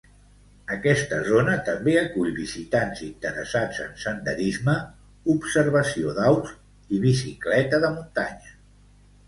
Aquesta 0.75 1.17
zona 1.27 1.57
també 1.67 1.93
acull 1.99 2.31
visitants 2.37 3.03
interessats 3.09 3.83
en 3.85 3.93
senderisme, 4.05 4.77
observació 5.37 6.17
d'aus 6.23 6.57
i 6.97 7.05
bicicleta 7.07 7.85
de 7.87 7.97
muntanya. 8.01 8.55